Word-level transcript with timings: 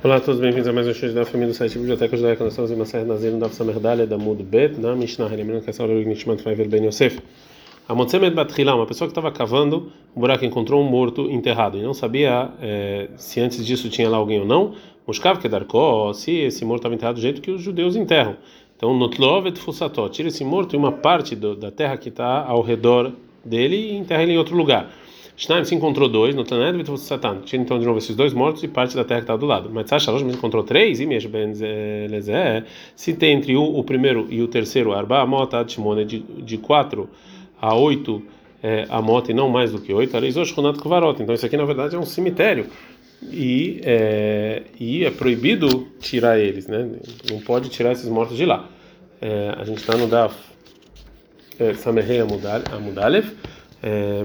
Olá 0.00 0.14
a 0.14 0.20
todos, 0.20 0.40
bem-vindos 0.40 0.68
a 0.68 0.72
mais 0.72 0.86
um 0.86 0.94
show 0.94 1.12
da 1.12 1.24
família 1.24 1.52
do 1.52 1.56
site 1.56 1.76
Biblioteca 1.76 2.16
Judaica. 2.16 2.44
Nós 2.44 2.52
estamos 2.52 2.70
em 2.70 2.74
uma 2.76 2.84
série 2.84 3.04
Nazir 3.04 3.32
no 3.32 3.40
Daf 3.40 3.52
Samerdalha 3.52 4.06
da 4.06 4.16
Mud 4.16 4.40
Bet, 4.44 4.78
na 4.78 4.94
Mishnah, 4.94 5.26
Relembrando 5.26 5.64
que 5.64 5.70
essa 5.70 5.82
hora 5.82 5.92
é 5.92 5.96
o 5.96 6.06
Nishmat 6.06 6.40
Faivel 6.40 6.68
Ben 6.68 6.86
Yosef. 6.86 7.20
A 7.88 7.96
Motzemet 7.96 8.32
Batchila, 8.32 8.76
uma 8.76 8.86
pessoa 8.86 9.08
que 9.08 9.10
estava 9.10 9.32
cavando 9.32 9.90
um 10.14 10.20
buraco 10.20 10.44
encontrou 10.44 10.80
um 10.80 10.88
morto 10.88 11.28
enterrado 11.28 11.76
e 11.76 11.82
não 11.82 11.92
sabia 11.92 12.48
é, 12.62 13.08
se 13.16 13.40
antes 13.40 13.66
disso 13.66 13.90
tinha 13.90 14.08
lá 14.08 14.18
alguém 14.18 14.38
ou 14.38 14.46
não. 14.46 14.74
Mushkav 15.04 15.40
Kedarko, 15.40 16.14
se 16.14 16.30
esse 16.30 16.64
morto 16.64 16.82
estava 16.82 16.94
enterrado 16.94 17.16
do 17.16 17.20
jeito 17.20 17.42
que 17.42 17.50
os 17.50 17.60
judeus 17.60 17.96
enterram. 17.96 18.36
Então, 18.76 18.96
Notlovet 18.96 19.58
Fusató, 19.58 20.08
tira 20.08 20.28
esse 20.28 20.44
morto 20.44 20.76
e 20.76 20.78
uma 20.78 20.92
parte 20.92 21.34
do, 21.34 21.56
da 21.56 21.72
terra 21.72 21.96
que 21.96 22.08
está 22.08 22.44
ao 22.44 22.62
redor 22.62 23.10
dele 23.44 23.74
e 23.74 23.96
enterra 23.96 24.22
ele 24.22 24.34
em 24.34 24.38
outro 24.38 24.56
lugar. 24.56 24.92
Shnaim 25.38 25.64
se 25.64 25.72
encontrou 25.72 26.08
dois, 26.08 26.34
no 26.34 26.42
Taned 26.42 26.82
e 26.82 26.98
Satan. 26.98 27.42
Tira 27.44 27.62
então 27.62 27.78
de 27.78 27.86
novo 27.86 27.98
esses 27.98 28.16
dois 28.16 28.34
mortos 28.34 28.64
e 28.64 28.68
parte 28.68 28.96
da 28.96 29.04
terra 29.04 29.20
que 29.20 29.24
está 29.24 29.36
do 29.36 29.46
lado. 29.46 29.70
Mas 29.72 29.88
Shalosh 29.88 30.24
mas 30.24 30.34
encontrou 30.34 30.64
três, 30.64 30.98
e 30.98 31.06
mesmo 31.06 31.30
se 32.96 33.14
tem 33.14 33.36
entre 33.36 33.56
o, 33.56 33.62
o 33.62 33.84
primeiro 33.84 34.26
e 34.28 34.42
o 34.42 34.48
terceiro 34.48 34.92
Arba 34.92 35.24
Mota 35.24 35.66
Shimone 35.66 36.04
de, 36.04 36.18
de 36.18 36.58
quatro 36.58 37.08
a 37.60 37.72
oito 37.72 38.20
é, 38.60 38.86
a 38.88 39.00
moto 39.00 39.30
e 39.30 39.34
não 39.34 39.48
mais 39.48 39.70
do 39.70 39.80
que 39.80 39.92
oito, 39.92 40.16
então 40.16 41.34
isso 41.34 41.46
aqui 41.46 41.56
na 41.56 41.64
verdade 41.64 41.94
é 41.94 41.98
um 41.98 42.04
cemitério 42.04 42.66
e 43.22 43.80
é, 43.84 44.62
e 44.78 45.04
é 45.04 45.10
proibido 45.12 45.86
tirar 46.00 46.40
eles, 46.40 46.66
né? 46.66 46.88
Não 47.30 47.40
pode 47.40 47.68
tirar 47.68 47.92
esses 47.92 48.08
mortos 48.08 48.36
de 48.36 48.44
lá. 48.44 48.68
É, 49.20 49.54
a 49.56 49.62
gente 49.64 49.78
está 49.78 49.96
no 49.96 50.08
Daf 50.08 50.34
é, 51.60 51.74
Amudalev 52.72 53.32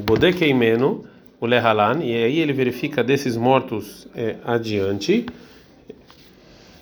Bodekeimeno, 0.04 1.04
o 1.40 1.46
Lehalan, 1.46 2.04
e 2.04 2.16
aí 2.16 2.40
ele 2.40 2.54
verifica 2.54 3.04
desses 3.04 3.36
mortos 3.36 4.08
é, 4.16 4.38
adiante, 4.46 5.26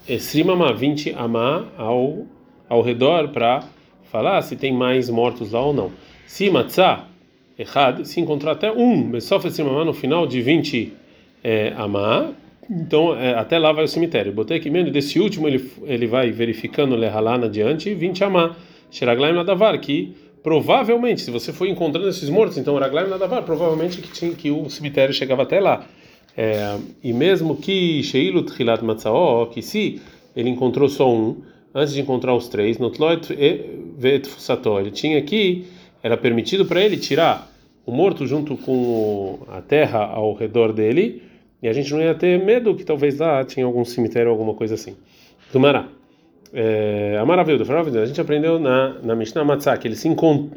Esrimama 0.07 0.73
20 0.73 1.13
Amá 1.13 1.65
ao, 1.77 2.25
ao 2.67 2.81
redor 2.81 3.29
para 3.29 3.63
falar 4.11 4.41
se 4.41 4.55
tem 4.55 4.73
mais 4.73 5.09
mortos 5.09 5.51
lá 5.51 5.65
ou 5.65 5.73
não. 5.73 5.91
Se 6.25 6.51
errado, 7.57 8.05
se 8.05 8.19
encontrar 8.19 8.51
até 8.51 8.71
um, 8.71 9.09
Besof 9.09 9.45
Esrimama 9.45 9.85
no 9.85 9.93
final 9.93 10.27
de 10.27 10.41
20 10.41 10.93
é, 11.43 11.73
Amá, 11.77 12.31
então 12.69 13.15
é, 13.15 13.33
até 13.33 13.57
lá 13.57 13.71
vai 13.71 13.83
o 13.83 13.87
cemitério. 13.87 14.31
Botei 14.31 14.59
que 14.59 14.69
menos 14.69 14.91
desse 14.91 15.19
último 15.19 15.47
ele, 15.47 15.71
ele 15.83 16.07
vai 16.07 16.31
verificando 16.31 16.95
Lehalan 16.95 17.45
adiante, 17.45 17.93
20 17.93 18.23
Amá. 18.23 18.55
Sheraglaim 18.91 19.33
Nadavar, 19.33 19.79
que 19.79 20.13
provavelmente, 20.43 21.21
se 21.21 21.31
você 21.31 21.53
for 21.53 21.67
encontrando 21.67 22.09
esses 22.09 22.29
mortos, 22.29 22.57
então 22.57 22.77
Raglaim 22.77 23.09
Nadavar, 23.09 23.43
provavelmente 23.43 24.01
que, 24.01 24.11
tinha, 24.11 24.31
que 24.33 24.49
o 24.51 24.69
cemitério 24.69 25.13
chegava 25.13 25.43
até 25.43 25.59
lá. 25.59 25.85
É, 26.35 26.77
e 27.03 27.13
mesmo 27.13 27.57
que 27.57 28.01
Sheilut 28.03 28.51
Hilat 28.59 28.83
Matzaó, 28.83 29.45
que 29.47 29.61
se 29.61 30.01
ele 30.35 30.49
encontrou 30.49 30.87
só 30.87 31.11
um, 31.11 31.41
antes 31.73 31.93
de 31.93 32.01
encontrar 32.01 32.33
os 32.35 32.47
três, 32.47 32.77
Notloit 32.79 33.27
Vet 33.97 34.27
Fusató, 34.27 34.79
ele 34.79 34.91
tinha 34.91 35.21
que, 35.21 35.65
era 36.01 36.17
permitido 36.17 36.65
para 36.65 36.81
ele 36.81 36.97
tirar 36.97 37.51
o 37.85 37.91
morto 37.91 38.25
junto 38.25 38.55
com 38.57 39.39
a 39.49 39.61
terra 39.61 40.05
ao 40.05 40.33
redor 40.33 40.71
dele, 40.71 41.23
e 41.61 41.67
a 41.67 41.73
gente 41.73 41.91
não 41.91 42.01
ia 42.01 42.15
ter 42.15 42.43
medo 42.43 42.75
que 42.75 42.83
talvez 42.83 43.19
lá 43.19 43.43
tinha 43.43 43.65
algum 43.65 43.83
cemitério 43.85 44.29
ou 44.29 44.33
alguma 44.33 44.53
coisa 44.53 44.75
assim. 44.75 44.95
Tumará 45.51 45.89
é, 46.53 47.17
a 47.19 47.25
maravilha 47.25 47.57
do 47.57 47.99
a 47.99 48.05
gente 48.05 48.19
aprendeu 48.19 48.59
na, 48.59 48.95
na 49.01 49.15
Mishnah 49.15 49.43
Matzah 49.43 49.77
que 49.77 49.87
ele, 49.87 49.95
se 49.95 50.09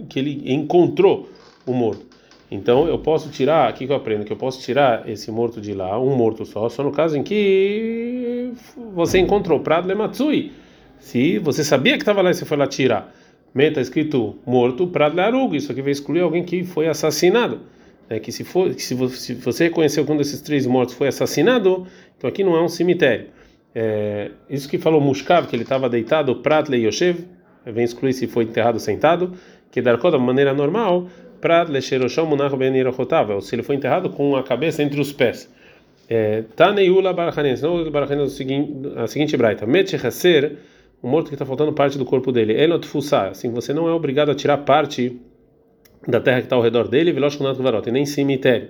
que 0.09 0.19
ele 0.19 0.43
encontrou 0.53 1.29
o 1.67 1.73
morto. 1.73 2.05
Então 2.51 2.87
eu 2.87 2.99
posso 2.99 3.31
tirar, 3.31 3.69
aqui 3.69 3.87
que 3.87 3.93
eu 3.93 3.97
aprendo, 3.97 4.25
que 4.25 4.33
eu 4.33 4.37
posso 4.37 4.61
tirar 4.61 5.09
esse 5.09 5.31
morto 5.31 5.61
de 5.61 5.73
lá, 5.73 6.01
um 6.01 6.15
morto 6.17 6.45
só, 6.45 6.69
só 6.69 6.83
no 6.83 6.93
caso 6.93 7.17
em 7.17 7.23
que 7.23 8.53
você 8.93 9.19
encontrou 9.19 9.61
Prado 9.61 9.89
Lematsui. 9.89 10.53
Se 10.99 11.39
você 11.39 11.65
sabia 11.65 11.95
que 11.95 12.03
estava 12.03 12.23
lá 12.23 12.31
e 12.31 12.35
você 12.35 12.45
foi 12.45 12.57
lá 12.57 12.67
tirar, 12.67 13.15
está 13.55 13.81
escrito 13.81 14.37
morto, 14.47 14.87
Prado 14.87 15.17
Learugo, 15.17 15.55
isso 15.55 15.71
aqui 15.71 15.83
vai 15.83 15.93
excluir 15.93 16.21
alguém 16.21 16.45
que 16.45 16.65
foi 16.65 16.89
assassinado. 16.89 17.61
É 18.09 18.19
que 18.21 18.31
se, 18.31 18.45
for, 18.45 18.75
que 18.75 18.95
você, 18.95 19.17
se 19.17 19.35
você 19.35 19.65
reconheceu 19.65 20.05
que 20.05 20.13
um 20.13 20.17
desses 20.17 20.41
três 20.41 20.67
mortos 20.67 20.95
foi 20.95 21.09
assassinado, 21.09 21.87
então 22.17 22.29
aqui 22.29 22.45
não 22.45 22.55
é 22.55 22.63
um 22.63 22.69
cemitério. 22.69 23.29
É, 23.75 24.31
isso 24.49 24.69
que 24.69 24.79
falou 24.79 25.01
Mushkav, 25.01 25.49
que 25.49 25.57
ele 25.57 25.65
estava 25.65 25.89
deitado, 25.89 26.37
Pratle 26.37 26.77
Yoshev, 26.77 27.25
vem 27.67 27.85
excluir 27.85 28.13
se 28.13 28.27
foi 28.27 28.45
enterrado 28.45 28.79
sentado, 28.79 29.33
que 29.71 29.83
Darkó, 29.83 30.11
da 30.11 30.19
maneira 30.19 30.55
normal, 30.55 31.09
Pratle 31.41 31.81
Sherosham 31.83 32.27
Munach 32.27 32.57
Ben 32.57 32.73
ou 32.87 33.41
se 33.41 33.55
ele 33.55 33.63
foi 33.63 33.75
enterrado 33.75 34.09
com 34.11 34.37
a 34.37 34.43
cabeça 34.43 34.83
entre 34.83 35.01
os 35.01 35.13
pés. 35.13 35.53
É, 36.09 36.43
Taneiula 36.55 37.13
Barachanes, 37.13 37.61
não 37.63 37.91
Barachanes, 37.91 38.39
a 38.97 39.07
seguinte 39.07 39.37
braita, 39.37 39.67
Mete 39.67 39.97
Haser, 39.97 40.57
o 41.03 41.09
morto 41.09 41.29
que 41.29 41.35
está 41.35 41.45
faltando 41.45 41.73
parte 41.73 41.99
do 41.99 42.05
corpo 42.05 42.31
dele, 42.31 42.53
Elot 42.53 42.87
Fusa, 42.87 43.29
assim, 43.29 43.51
você 43.51 43.73
não 43.73 43.89
é 43.89 43.93
obrigado 43.93 44.31
a 44.31 44.35
tirar 44.35 44.59
parte 44.59 45.21
da 46.07 46.21
terra 46.21 46.39
que 46.39 46.47
está 46.47 46.57
ao 46.57 46.63
redor 46.63 46.89
dele, 46.89 47.13
Veloz 47.13 47.37
Kunat 47.37 47.57
Varot, 47.57 47.89
e 47.89 47.93
nem 47.93 48.07
cemitério. 48.07 48.69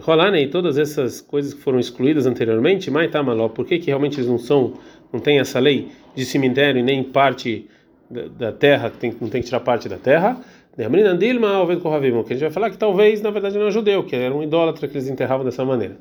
Rolanei, 0.00 0.48
todas 0.48 0.78
essas 0.78 1.20
coisas 1.20 1.54
que 1.54 1.60
foram 1.60 1.78
excluídas 1.78 2.26
anteriormente, 2.26 2.90
mas 2.90 3.10
tá 3.10 3.22
por 3.48 3.64
que 3.66 3.78
que 3.78 3.86
realmente 3.86 4.18
eles 4.18 4.28
não 4.28 4.38
são, 4.38 4.74
não 5.12 5.20
tem 5.20 5.38
essa 5.38 5.58
lei 5.58 5.88
de 6.14 6.24
cemitério 6.24 6.78
e 6.78 6.82
nem 6.82 7.02
parte 7.02 7.66
da, 8.10 8.28
da 8.28 8.52
terra, 8.52 8.90
que 8.90 8.98
tem, 8.98 9.14
não 9.20 9.28
tem 9.28 9.40
que 9.40 9.46
tirar 9.46 9.60
parte 9.60 9.88
da 9.88 9.96
terra? 9.96 10.40
Que 10.76 10.84
a 10.84 10.88
gente 10.88 12.40
vai 12.40 12.50
falar 12.50 12.70
que 12.70 12.78
talvez 12.78 13.20
na 13.20 13.30
verdade 13.30 13.58
não 13.58 13.66
é 13.66 13.70
judeu, 13.70 14.04
que 14.04 14.14
era 14.14 14.34
um 14.34 14.42
idólatra 14.42 14.86
que 14.86 14.96
eles 14.96 15.08
enterravam 15.08 15.44
dessa 15.44 15.64
maneira. 15.64 15.96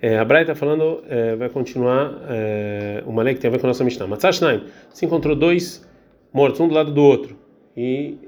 É, 0.00 0.18
a 0.18 0.24
Braita 0.24 0.52
está 0.52 0.66
falando, 0.66 1.02
é, 1.08 1.36
vai 1.36 1.48
continuar 1.48 2.20
é, 2.28 3.02
uma 3.06 3.22
lei 3.22 3.34
que 3.34 3.40
tem 3.40 3.48
a 3.48 3.52
ver 3.52 3.60
com 3.60 3.66
a 3.66 3.68
nossa 3.68 3.84
Mishnah. 3.84 4.06
Matzashnaim, 4.06 4.64
se 4.92 5.06
encontrou 5.06 5.34
dois 5.34 5.86
mortos, 6.32 6.60
um 6.60 6.68
do 6.68 6.74
lado 6.74 6.92
do 6.92 7.02
outro 7.02 7.41
e 7.76 8.18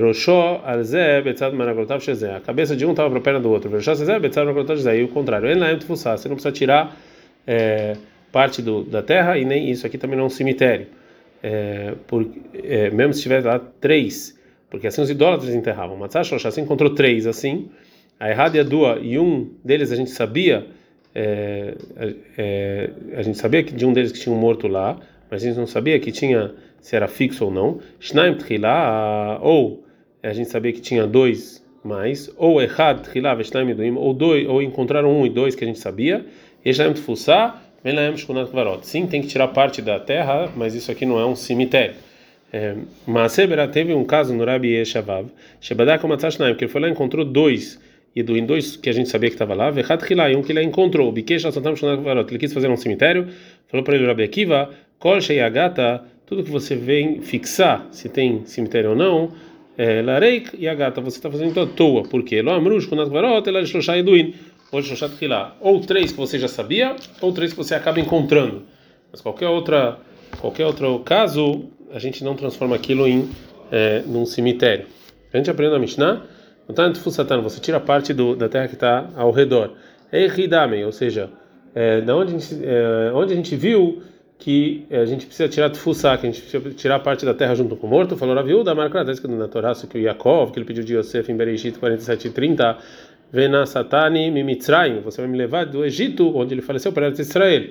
Roshó 0.00 0.62
Alzé 0.64 1.20
Betzad 1.22 1.52
Maragotav 1.54 2.00
Shezé. 2.00 2.34
A 2.36 2.40
cabeça 2.40 2.76
de 2.76 2.86
um 2.86 2.90
estava 2.90 3.10
para 3.10 3.18
a 3.18 3.22
perna 3.22 3.40
do 3.40 3.50
outro. 3.50 3.70
Roshó 3.70 3.94
Shezé 3.94 4.18
Betzad 4.18 4.44
Maragotav 4.44 4.76
Shezé. 4.76 4.98
E 4.98 5.04
o 5.04 5.08
contrário. 5.08 5.48
Ele 5.48 5.58
não 5.58 5.66
é 5.66 5.76
Você 5.76 6.28
não 6.28 6.36
precisa 6.36 6.52
tirar 6.52 6.96
é, 7.46 7.96
parte 8.30 8.62
do, 8.62 8.84
da 8.84 9.02
terra 9.02 9.36
e 9.36 9.44
nem 9.44 9.70
isso 9.70 9.86
aqui 9.86 9.98
também 9.98 10.16
não 10.16 10.24
é 10.24 10.26
um 10.26 10.30
cemitério. 10.30 10.86
É, 11.42 11.94
por, 12.06 12.26
é, 12.54 12.90
mesmo 12.90 13.14
se 13.14 13.22
tiver 13.22 13.44
lá 13.44 13.60
três, 13.80 14.38
porque 14.70 14.86
assim 14.86 15.02
os 15.02 15.10
idólatras 15.10 15.54
enterravam. 15.54 15.96
Matzash 15.96 16.30
Roshá 16.30 16.50
se 16.50 16.60
encontrou 16.60 16.94
três 16.94 17.26
assim. 17.26 17.68
A 18.20 18.30
errada 18.30 18.56
e 18.56 18.60
a 18.60 18.64
dua, 18.64 18.98
e 19.00 19.16
um 19.18 19.48
deles 19.64 19.92
a 19.92 19.96
gente 19.96 20.10
sabia, 20.10 20.66
a 23.16 23.22
gente 23.22 23.38
sabia 23.38 23.62
que 23.62 23.72
de 23.72 23.86
um 23.86 23.92
deles 23.92 24.10
que 24.10 24.18
tinha 24.18 24.34
um 24.34 24.38
morto 24.38 24.66
lá, 24.66 24.98
mas 25.30 25.42
a 25.42 25.46
gente 25.46 25.56
não 25.56 25.66
sabia 25.66 25.98
que 25.98 26.10
tinha 26.10 26.54
se 26.80 26.96
era 26.96 27.08
fixo 27.08 27.44
ou 27.44 27.50
não. 27.50 27.80
Shnaim 28.00 28.34
tchila, 28.34 29.38
ou 29.42 29.84
a 30.22 30.32
gente 30.32 30.48
sabia 30.50 30.72
que 30.72 30.80
tinha 30.80 31.06
dois 31.06 31.64
mais, 31.84 32.30
ou 32.36 32.60
errad 32.60 33.02
tchila 33.02 33.34
veshnaim 33.34 33.74
duim, 33.74 33.94
ou 33.96 34.12
dois, 34.12 34.46
ou 34.48 34.62
encontraram 34.62 35.10
um 35.10 35.26
e 35.26 35.30
dois 35.30 35.54
que 35.54 35.64
a 35.64 35.66
gente 35.66 35.78
sabia. 35.78 36.24
Yeshnaim 36.64 36.92
tfusa, 36.94 37.54
velaim 37.84 38.16
shkunat 38.16 38.50
kvarot. 38.50 38.86
Sim, 38.86 39.06
tem 39.06 39.22
que 39.22 39.28
tirar 39.28 39.48
parte 39.48 39.82
da 39.82 39.98
terra, 39.98 40.50
mas 40.56 40.74
isso 40.74 40.90
aqui 40.90 41.04
não 41.06 41.18
é 41.18 41.26
um 41.26 41.36
cemitério. 41.36 41.94
É, 42.52 42.74
Maasebera 43.06 43.68
teve 43.68 43.92
um 43.92 44.04
caso 44.04 44.34
no 44.34 44.44
Rabi 44.44 44.68
Yeshavav, 44.68 45.26
Shebadak 45.60 46.06
Matzashnaim, 46.06 46.54
que 46.54 46.64
ele 46.64 46.72
foi 46.72 46.80
lá 46.80 46.88
e 46.88 46.90
encontrou 46.90 47.24
dois 47.24 47.78
e 48.16 48.22
do 48.22 48.36
em 48.36 48.44
dois 48.44 48.76
que 48.76 48.88
a 48.88 48.92
gente 48.92 49.08
sabia 49.08 49.28
que 49.28 49.34
estava 49.34 49.54
lá, 49.54 49.70
Vechat 49.70 50.02
Hilai, 50.10 50.34
um 50.34 50.42
que 50.42 50.50
ele 50.50 50.62
encontrou, 50.62 51.12
Bikesh 51.12 51.44
Asatam 51.44 51.76
Shunat 51.76 52.00
Kvarot, 52.00 52.30
ele 52.30 52.38
quis 52.38 52.52
fazer 52.52 52.68
um 52.68 52.76
cemitério, 52.76 53.28
falou 53.68 53.84
para 53.84 53.94
ele 53.94 54.06
Rabi 54.06 54.24
Akiva, 54.24 54.70
Kol 54.98 55.20
Sheyagata 55.20 56.04
tudo 56.28 56.44
que 56.44 56.50
você 56.50 56.76
vem 56.76 57.22
fixar, 57.22 57.86
se 57.90 58.06
tem 58.06 58.44
cemitério 58.44 58.90
ou 58.90 58.96
não, 58.96 59.32
é 59.78 60.02
lareik 60.02 60.50
e 60.58 60.68
a 60.68 60.74
gata, 60.74 61.00
você 61.00 61.16
está 61.16 61.30
fazendo 61.30 61.58
à 61.58 61.66
toa, 61.66 62.02
porque 62.02 62.42
lo 62.42 62.50
amrush 62.50 62.86
kunat 62.86 63.08
varot 63.08 63.48
ela 63.48 63.64
shloshá 63.64 63.96
eduin, 63.96 64.34
ou 64.70 64.82
shloshat 64.82 65.16
tchilá, 65.16 65.56
ou 65.58 65.80
três 65.80 66.12
que 66.12 66.18
você 66.18 66.38
já 66.38 66.46
sabia, 66.46 66.94
ou 67.22 67.32
três 67.32 67.52
que 67.52 67.56
você 67.56 67.74
acaba 67.74 67.98
encontrando. 67.98 68.64
Mas 69.10 69.22
qualquer 69.22 69.48
outra, 69.48 70.00
qualquer 70.38 70.66
outro 70.66 70.98
caso, 70.98 71.70
a 71.94 71.98
gente 71.98 72.22
não 72.22 72.34
transforma 72.34 72.76
aquilo 72.76 73.08
em 73.08 73.26
é, 73.72 74.02
num 74.04 74.26
cemitério. 74.26 74.84
A 75.32 75.36
gente 75.38 75.48
aprende 75.48 75.72
na 75.72 75.78
Mishnah, 75.78 76.22
você 77.42 77.58
tira 77.58 77.80
parte 77.80 78.12
do, 78.12 78.36
da 78.36 78.50
terra 78.50 78.68
que 78.68 78.74
está 78.74 79.08
ao 79.16 79.30
redor. 79.30 79.72
É 80.12 80.26
ou 80.84 80.92
seja, 80.92 81.30
é, 81.74 82.02
da 82.02 82.14
onde 82.14 82.34
a 82.34 82.38
gente, 82.38 82.60
é, 82.62 83.12
onde 83.14 83.32
a 83.32 83.36
gente 83.36 83.56
viu 83.56 84.02
que 84.38 84.86
a 84.90 85.04
gente 85.04 85.26
precisa 85.26 85.48
tirar 85.48 85.68
tfussá, 85.70 86.16
que 86.16 86.26
a 86.26 86.30
gente 86.30 86.40
precisa 86.40 86.70
tirar 86.70 87.00
parte 87.00 87.24
da 87.24 87.34
terra 87.34 87.54
junto 87.56 87.74
com 87.74 87.86
o 87.88 87.90
morto. 87.90 88.16
Falou 88.16 88.36
Raviu 88.36 88.62
da 88.62 88.74
marca 88.74 89.04
da 89.04 89.12
escrito 89.12 89.34
na 89.34 89.48
que 89.48 89.98
o 89.98 90.00
Yaakov, 90.00 90.52
que 90.52 90.58
ele 90.58 90.66
pediu 90.66 90.84
de 90.84 90.94
Yosef 90.94 91.30
em 91.30 91.36
Bereshit 91.36 91.78
47 91.78 92.28
e 92.28 92.30
30, 92.30 92.78
Vena 93.32 93.66
Satani 93.66 94.30
Mimitzraim, 94.30 95.00
você 95.00 95.20
vai 95.20 95.28
me 95.28 95.36
levar 95.36 95.66
do 95.66 95.84
Egito, 95.84 96.36
onde 96.36 96.54
ele 96.54 96.62
faleceu, 96.62 96.92
para 96.92 97.08
Israel. 97.08 97.70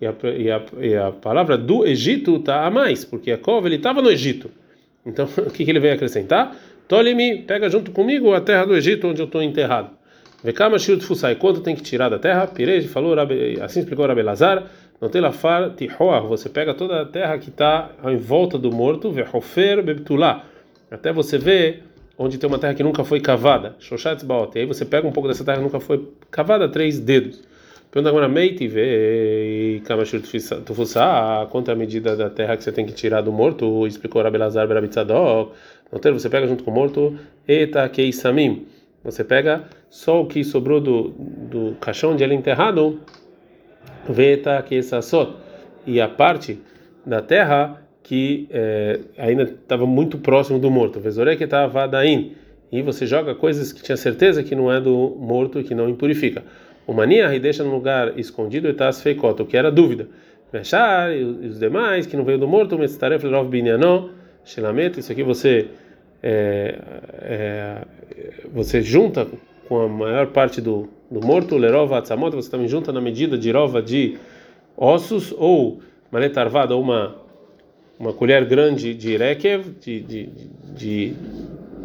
E 0.00 0.06
a, 0.06 0.14
e, 0.36 0.50
a, 0.50 0.62
e 0.80 0.96
a 0.96 1.12
palavra 1.12 1.56
do 1.56 1.86
Egito 1.86 2.36
está 2.36 2.66
a 2.66 2.70
mais, 2.70 3.04
porque 3.04 3.30
Yaakov 3.30 3.66
ele 3.66 3.76
estava 3.76 4.02
no 4.02 4.10
Egito. 4.10 4.50
Então, 5.06 5.28
o 5.46 5.50
que, 5.50 5.64
que 5.64 5.70
ele 5.70 5.80
veio 5.80 5.94
acrescentar? 5.94 6.56
Tolimi, 6.88 7.42
pega 7.42 7.70
junto 7.70 7.92
comigo 7.92 8.34
a 8.34 8.40
terra 8.40 8.64
do 8.64 8.76
Egito, 8.76 9.06
onde 9.06 9.20
eu 9.20 9.26
estou 9.26 9.42
enterrado. 9.42 9.98
Vekama 10.42 10.78
Shirut 10.78 11.04
Fusai, 11.04 11.34
quanto 11.34 11.60
tem 11.60 11.74
que 11.74 11.82
tirar 11.82 12.08
da 12.08 12.18
terra? 12.18 12.46
Pirej 12.46 12.86
falou, 12.86 13.14
assim 13.60 13.80
explicou 13.80 14.06
Rabi 14.06 14.22
Lazar, 14.22 14.66
não 15.00 15.08
tem 15.08 15.20
lafar 15.20 15.70
tihoah, 15.74 16.20
você 16.20 16.48
pega 16.48 16.74
toda 16.74 17.02
a 17.02 17.04
terra 17.04 17.38
que 17.38 17.50
está 17.50 17.90
em 18.04 18.16
volta 18.16 18.58
do 18.58 18.70
morto, 18.72 19.10
vehofer 19.10 19.82
bebtulá, 19.82 20.44
até 20.90 21.12
você 21.12 21.38
ver 21.38 21.84
onde 22.16 22.36
tem 22.36 22.48
uma 22.48 22.58
terra 22.58 22.74
que 22.74 22.82
nunca 22.82 23.04
foi 23.04 23.20
cavada, 23.20 23.76
shoshat 23.78 24.24
baot, 24.24 24.58
aí 24.58 24.66
você 24.66 24.84
pega 24.84 25.06
um 25.06 25.12
pouco 25.12 25.28
dessa 25.28 25.44
terra 25.44 25.58
que 25.58 25.62
nunca 25.62 25.78
foi 25.78 26.08
cavada, 26.30 26.68
três 26.68 26.98
dedos. 26.98 27.42
Pergunta 27.90 28.10
agora, 28.10 28.28
meiti 28.28 28.68
ve 28.68 29.80
kamashur 29.86 30.20
tufusá, 30.66 31.46
quanto 31.50 31.70
é 31.70 31.72
a 31.72 31.76
medida 31.76 32.14
da 32.14 32.28
terra 32.28 32.54
que 32.54 32.62
você 32.62 32.70
tem 32.70 32.84
que 32.84 32.92
tirar 32.92 33.22
do 33.22 33.32
morto? 33.32 33.86
Explicou 33.86 34.20
Rabi 34.20 34.36
Lazar 34.36 34.68
berabitzadok. 34.68 35.52
Não 35.90 35.98
tem, 35.98 36.12
você 36.12 36.28
pega 36.28 36.46
junto 36.46 36.64
com 36.64 36.70
o 36.70 36.74
morto, 36.74 37.18
eta 37.46 37.88
keisamim. 37.88 38.66
Você 39.02 39.24
pega 39.24 39.64
só 39.88 40.20
o 40.20 40.26
que 40.26 40.44
sobrou 40.44 40.82
do, 40.82 41.08
do 41.08 41.76
caixão 41.80 42.12
onde 42.12 42.22
ele 42.22 42.34
é 42.34 42.36
enterrado, 42.36 43.00
veta 44.08 44.60
keisasot. 44.62 45.34
E 45.86 46.00
a 46.00 46.08
parte 46.08 46.60
da 47.06 47.22
terra 47.22 47.82
que 48.02 48.48
é, 48.50 49.00
ainda 49.18 49.42
estava 49.42 49.86
muito 49.86 50.16
próximo 50.18 50.58
do 50.58 50.70
morto. 50.70 50.98
Vezore 50.98 51.36
que 51.36 51.44
estava 51.44 51.86
dain. 51.86 52.32
E 52.72 52.80
você 52.80 53.06
joga 53.06 53.34
coisas 53.34 53.72
que 53.72 53.82
tinha 53.82 53.96
certeza 53.96 54.42
que 54.42 54.54
não 54.54 54.72
é 54.72 54.80
do 54.80 55.16
morto 55.18 55.60
e 55.60 55.64
que 55.64 55.74
não 55.74 55.88
impurifica. 55.88 56.42
O 56.86 56.94
mania 56.94 57.34
e 57.34 57.38
deixa 57.38 57.62
no 57.62 57.70
lugar 57.70 58.18
escondido 58.18 58.66
e 58.66 58.70
está 58.70 58.90
feicota, 58.92 59.42
o 59.42 59.46
que 59.46 59.56
era 59.56 59.70
dúvida. 59.70 60.08
Mechar 60.50 61.14
e 61.14 61.22
os 61.22 61.58
demais 61.58 62.06
que 62.06 62.16
não 62.16 62.24
veio 62.24 62.38
do 62.38 62.48
morto, 62.48 62.78
Metztaref 62.78 63.22
Lerov 63.24 63.48
Binyanó, 63.48 64.08
Shelamet, 64.42 64.98
isso 64.98 65.12
aqui 65.12 65.22
você 65.22 65.68
é, 66.22 66.78
é, 67.20 67.76
você 68.50 68.80
junta 68.80 69.26
com 69.68 69.82
a 69.82 69.88
maior 69.88 70.28
parte 70.28 70.62
do, 70.62 70.88
do 71.10 71.24
morto, 71.24 71.56
Lerova 71.56 71.98
Atzamot, 71.98 72.34
você 72.34 72.50
também 72.50 72.68
junta 72.68 72.92
na 72.92 73.00
medida 73.00 73.38
de 73.38 73.50
rova 73.50 73.82
de 73.82 74.18
ossos, 74.76 75.34
ou 75.36 75.80
Manetarvada, 76.10 76.74
uma, 76.74 77.16
uma 77.98 78.12
colher 78.12 78.44
grande 78.46 78.94
de 78.94 79.16
Rekev, 79.16 79.74
de, 79.80 80.00
de, 80.00 80.26
de, 80.74 81.14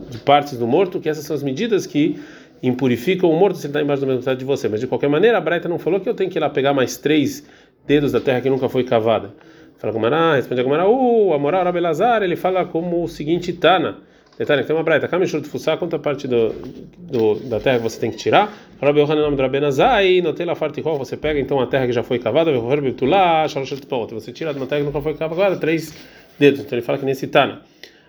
de 0.09 0.17
partes 0.19 0.57
do 0.57 0.65
morto, 0.65 0.99
que 0.99 1.09
essas 1.09 1.25
são 1.25 1.35
as 1.35 1.43
medidas 1.43 1.85
que 1.85 2.19
impurificam 2.61 3.29
o 3.29 3.37
morto 3.37 3.57
se 3.57 3.67
ele 3.67 3.71
está 3.71 3.81
embaixo 3.81 4.01
da 4.01 4.07
mesma 4.07 4.21
metade 4.21 4.39
de 4.39 4.45
você. 4.45 4.69
Mas 4.69 4.79
de 4.79 4.87
qualquer 4.87 5.09
maneira, 5.09 5.37
a 5.37 5.41
Braita 5.41 5.67
não 5.67 5.77
falou 5.77 5.99
que 5.99 6.07
eu 6.07 6.13
tenho 6.13 6.29
que 6.29 6.37
ir 6.37 6.41
lá 6.41 6.49
pegar 6.49 6.73
mais 6.73 6.95
três 6.95 7.45
dedos 7.85 8.13
da 8.13 8.21
terra 8.21 8.39
que 8.39 8.49
nunca 8.49 8.69
foi 8.69 8.85
cavada. 8.85 9.33
Fala 9.77 9.91
Gomara, 9.91 10.35
responde 10.35 10.61
a 10.61 10.63
Gomara, 10.63 10.87
uh, 10.87 11.33
a 11.33 11.37
moral 11.37 11.65
Rabelazar, 11.65 12.23
ele 12.23 12.37
fala 12.37 12.63
como 12.63 13.03
o 13.03 13.07
seguinte 13.09 13.51
Tana. 13.51 13.97
Detalhe, 14.37 14.63
tem 14.63 14.75
uma 14.75 14.83
Braita, 14.83 15.07
Kamishur 15.07 15.43
Fussá, 15.43 15.77
quanto 15.77 15.95
a 15.95 15.99
parte 15.99 16.27
do, 16.27 16.49
do, 16.97 17.35
da 17.35 17.59
terra 17.59 17.77
que 17.77 17.83
você 17.83 17.99
tem 17.99 18.09
que 18.09 18.17
tirar? 18.17 18.51
Fala 18.79 18.91
Belhan 18.91 19.15
nome 19.15 19.35
do 19.35 19.41
Rabenazai, 19.41 20.21
notei 20.21 20.45
lá 20.45 20.55
Fartihol, 20.55 20.97
você 20.97 21.15
pega 21.15 21.39
então 21.39 21.59
a 21.59 21.67
terra 21.67 21.85
que 21.85 21.93
já 21.93 22.01
foi 22.01 22.17
cavada, 22.17 22.51
você 22.51 24.31
tira 24.31 24.51
de 24.51 24.59
uma 24.59 24.65
terra 24.65 24.81
que 24.81 24.87
nunca 24.87 25.01
foi 25.01 25.13
cavada, 25.13 25.57
três 25.57 25.93
dedos. 26.39 26.61
Então 26.61 26.77
ele 26.77 26.85
fala 26.85 26.97
que 26.97 27.05
nesse 27.05 27.27
Tana. 27.27 27.61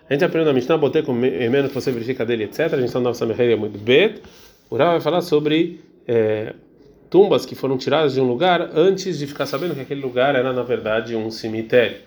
A 0.09 0.13
gente 0.13 0.23
aprende 0.23 0.45
na 0.45 0.53
Mishnah, 0.53 0.77
botei 0.77 1.01
com 1.01 1.13
menos 1.13 1.69
que 1.69 1.75
você 1.75 1.91
verifica 1.91 2.25
dele, 2.25 2.43
etc. 2.43 2.59
A 2.59 2.67
gente 2.77 2.85
está 2.85 2.99
no 2.99 3.13
Samechei 3.13 3.55
muito 3.55 3.77
bet. 3.79 4.21
O 4.69 4.77
Rav 4.77 4.91
vai 4.91 5.01
falar 5.01 5.21
sobre 5.21 5.79
é, 6.07 6.53
tumbas 7.09 7.45
que 7.45 7.55
foram 7.55 7.77
tiradas 7.77 8.13
de 8.13 8.21
um 8.21 8.27
lugar 8.27 8.69
antes 8.75 9.17
de 9.17 9.25
ficar 9.25 9.47
sabendo 9.47 9.73
que 9.73 9.81
aquele 9.81 10.01
lugar 10.01 10.35
era 10.35 10.53
na 10.53 10.61
verdade 10.61 11.15
um 11.15 11.31
cemitério. 11.31 11.97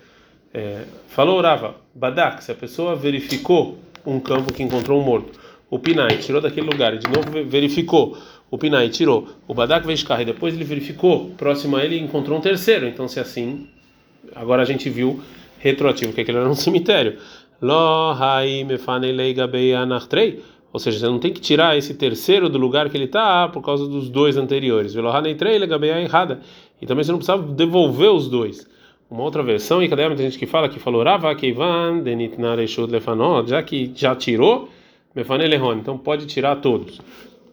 É, 0.54 0.82
falou 1.08 1.40
Rava, 1.40 1.74
Badak, 1.94 2.42
se 2.42 2.52
a 2.52 2.54
pessoa 2.54 2.94
verificou 2.94 3.78
um 4.10 4.20
campo 4.20 4.52
que 4.52 4.62
encontrou 4.62 5.00
um 5.00 5.04
morto, 5.04 5.38
o 5.70 5.78
Pinai 5.78 6.16
tirou 6.18 6.40
daquele 6.40 6.66
lugar 6.66 6.94
e 6.94 6.98
de 6.98 7.06
novo 7.08 7.44
verificou, 7.44 8.16
o 8.50 8.56
Pinai 8.56 8.88
tirou, 8.88 9.28
o 9.46 9.54
Badak 9.54 9.86
veio 9.86 9.98
e 10.20 10.24
depois 10.24 10.54
ele 10.54 10.64
verificou, 10.64 11.30
próximo 11.36 11.76
a 11.76 11.84
ele 11.84 11.98
encontrou 11.98 12.38
um 12.38 12.40
terceiro. 12.40 12.86
Então, 12.86 13.06
se 13.06 13.20
assim, 13.20 13.68
agora 14.34 14.62
a 14.62 14.64
gente 14.64 14.88
viu 14.88 15.20
retroativo 15.58 16.12
que 16.12 16.22
aquele 16.22 16.38
era 16.38 16.48
um 16.48 16.54
cemitério. 16.56 17.18
Lo 17.60 18.14
ou 20.72 20.78
seja, 20.78 20.98
você 20.98 21.06
não 21.06 21.18
tem 21.18 21.32
que 21.32 21.40
tirar 21.40 21.76
esse 21.76 21.94
terceiro 21.94 22.48
do 22.48 22.58
lugar 22.58 22.88
que 22.88 22.96
ele 22.96 23.04
está 23.04 23.48
por 23.48 23.62
causa 23.62 23.86
dos 23.86 24.08
dois 24.08 24.36
anteriores. 24.36 24.94
errada. 26.02 26.40
E 26.80 26.86
também 26.86 27.02
você 27.02 27.10
não 27.10 27.18
precisava 27.18 27.42
devolver 27.42 28.10
os 28.10 28.28
dois. 28.28 28.66
Uma 29.10 29.22
outra 29.22 29.42
versão, 29.42 29.82
e 29.82 29.88
cadê 29.88 30.06
tem 30.08 30.18
gente 30.18 30.38
que 30.38 30.46
fala 30.46 30.68
que 30.68 30.78
falou 30.78 31.02
Rava 31.02 31.34
Keivan 31.34 32.02
Lefanot, 32.90 33.48
já 33.48 33.62
que 33.62 33.90
já 33.94 34.14
tirou, 34.14 34.68
Mefanelehon, 35.14 35.78
então 35.78 35.96
pode 35.96 36.26
tirar 36.26 36.56
todos. 36.56 37.00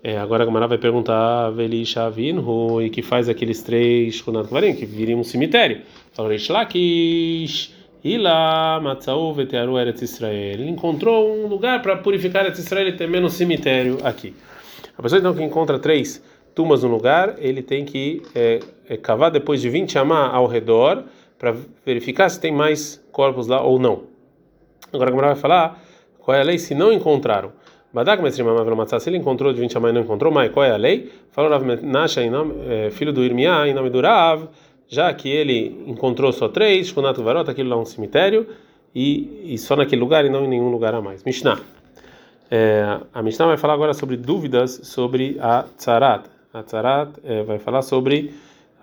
É, 0.04 0.18
agora 0.18 0.44
a 0.44 0.46
Gamara 0.46 0.68
vai 0.68 0.78
perguntar 0.78 1.50
Velishavinhu, 1.52 2.82
e 2.82 2.90
que 2.90 3.02
faz 3.02 3.30
aqueles 3.30 3.64
três 3.64 4.22
que 4.22 4.86
viriam 4.86 5.20
um 5.20 5.24
cemitério. 5.24 5.82
Falou 6.14 6.30
Reish 6.30 6.50
Lakish. 6.50 7.74
Ila 8.04 8.80
Matzau 8.84 9.34
Vetearu 9.34 9.80
Eretz 9.80 10.04
Israel. 10.04 10.60
Ele 10.60 10.70
encontrou 10.70 11.28
um 11.36 11.48
lugar 11.48 11.82
para 11.82 11.96
purificar 11.96 12.46
Eretz 12.46 12.60
Israel 12.60 12.90
e 12.90 12.94
ter 12.94 13.08
menos 13.08 13.34
cemitério 13.34 13.98
aqui. 14.04 14.36
A 14.96 15.02
pessoa 15.02 15.18
então 15.18 15.34
que 15.34 15.42
encontra 15.42 15.80
três 15.80 16.24
tumbas 16.54 16.84
no 16.84 16.90
lugar, 16.90 17.38
ele 17.40 17.64
tem 17.64 17.84
que 17.84 18.22
é, 18.36 18.60
é, 18.88 18.96
cavar 18.96 19.32
depois 19.32 19.60
de 19.60 19.70
20 19.70 19.98
amá 19.98 20.30
ao 20.30 20.46
redor 20.46 21.04
para 21.38 21.56
verificar 21.86 22.30
se 22.30 22.40
tem 22.40 22.52
mais 22.52 23.04
corpos 23.12 23.48
lá 23.48 23.62
ou 23.62 23.80
não. 23.80 24.04
Agora 24.92 25.10
a 25.10 25.12
Gamara 25.12 25.34
vai 25.34 25.42
falar 25.42 25.84
qual 26.20 26.36
é 26.36 26.42
a 26.42 26.44
lei 26.44 26.58
se 26.58 26.74
não 26.74 26.92
encontraram. 26.92 27.52
Badak 27.94 28.22
se 28.32 29.10
ele 29.10 29.18
encontrou 29.18 29.54
de 29.54 29.60
20 29.62 29.78
amá 29.78 29.90
e 29.90 29.94
não 29.94 30.02
encontrou 30.02 30.32
mais, 30.32 30.52
qual 30.52 30.66
é 30.66 30.72
a 30.72 30.76
lei? 30.76 31.12
Falou 31.32 31.50
Rav 31.50 31.64
Menasha, 31.64 32.22
é, 32.22 32.90
filho 32.92 33.14
do 33.14 33.24
Irmiá, 33.24 33.66
em 33.68 33.74
nome 33.74 33.90
do 33.90 34.02
Rav 34.02 34.50
já 34.88 35.14
que 35.14 35.30
ele 35.30 35.84
encontrou 35.88 36.32
só 36.32 36.48
três, 36.48 36.88
Shkunat 36.88 37.18
Varot, 37.18 37.50
aquilo 37.50 37.70
lá 37.70 37.76
é 37.76 37.80
um 37.80 37.86
cemitério, 37.86 38.48
e, 38.94 39.54
e, 39.54 39.58
só 39.58 39.76
naquele 39.76 40.02
lugar 40.02 40.26
e 40.26 40.30
não 40.30 40.46
em 40.46 40.48
nenhum 40.48 40.70
lugar 40.70 40.94
a 40.94 41.02
mais. 41.02 41.24
Mishnah. 41.24 41.60
É, 42.50 43.00
a 43.14 43.22
Mishnah 43.22 43.48
vai 43.48 43.58
falar 43.58 43.74
agora 43.74 43.94
sobre 43.94 44.16
dúvidas 44.16 44.80
sobre 44.84 45.38
a 45.42 45.66
tzarat. 45.78 46.30
A 46.54 46.64
tzarat 46.64 47.10
é, 47.24 47.44
vai 47.44 47.60
falar 47.60 47.82
sobre. 47.82 48.34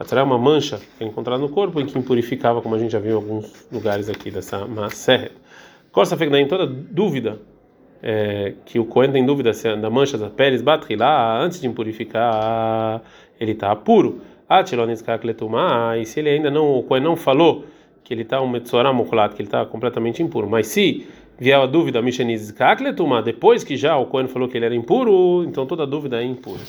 A 0.02 0.04
tzarat 0.04 0.24
é 0.24 0.26
uma 0.26 0.36
mancha 0.36 0.80
é 0.98 1.04
encontrada 1.04 1.40
no 1.40 1.48
corpo 1.48 1.80
e 1.80 1.84
que 1.84 1.96
impurificava, 1.96 2.60
como 2.60 2.74
a 2.74 2.78
gente 2.78 2.90
já 2.90 2.98
viu 2.98 3.12
em 3.12 3.14
alguns 3.14 3.64
lugares 3.70 4.08
aqui 4.08 4.32
dessa 4.32 4.66
Maserhet. 4.66 5.30
Costa 5.92 6.16
em 6.40 6.48
toda 6.48 6.66
dúvida 6.66 7.38
é, 8.02 8.54
que 8.64 8.80
o 8.80 8.84
Cohen 8.84 9.12
tem 9.12 9.24
dúvida 9.24 9.54
se 9.54 9.68
é 9.68 9.76
da 9.76 9.88
mancha 9.88 10.18
da 10.18 10.28
pele, 10.28 10.58
lá 10.96 11.40
antes 11.40 11.60
de 11.60 11.68
impurificar, 11.68 13.00
ele 13.38 13.52
está 13.52 13.76
puro. 13.76 14.20
E 16.00 16.04
se 16.04 16.18
ele 16.18 16.30
ainda 16.30 16.50
não, 16.50 16.78
o 16.78 16.82
Kohen 16.82 17.00
não 17.00 17.14
falou 17.14 17.64
que 18.02 18.12
ele 18.12 18.22
está 18.22 18.42
um 18.42 18.48
Metzorah 18.48 18.92
Muklat, 18.92 19.36
que 19.36 19.42
ele 19.42 19.46
está 19.46 19.64
completamente 19.64 20.20
impuro, 20.20 20.50
mas 20.50 20.66
se 20.66 21.06
vier 21.38 21.60
a 21.60 21.66
dúvida, 21.66 22.02
depois 23.24 23.62
que 23.62 23.76
já 23.76 23.96
o 23.96 24.06
Kohen 24.06 24.26
falou 24.26 24.48
que 24.48 24.58
ele 24.58 24.64
era 24.64 24.74
impuro, 24.74 25.44
então 25.44 25.64
toda 25.64 25.86
dúvida 25.86 26.20
é 26.20 26.24
impura. 26.24 26.60